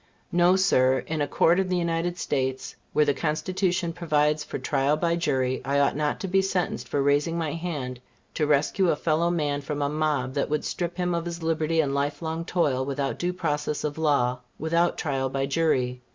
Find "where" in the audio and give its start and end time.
2.91-3.05